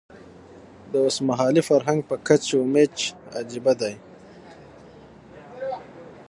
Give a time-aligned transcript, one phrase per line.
[0.91, 2.97] د اوسمهالي فرهنګ په کچ و میچ
[3.39, 3.95] عجیبه دی.